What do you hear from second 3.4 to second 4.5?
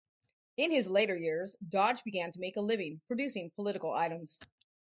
political items.